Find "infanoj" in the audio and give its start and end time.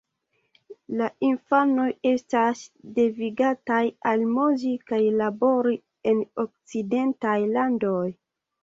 1.27-1.85